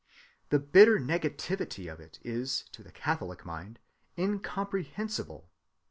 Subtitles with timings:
[0.49, 3.77] The bitter negativity of it is to the Catholic mind
[4.17, 5.51] incomprehensible.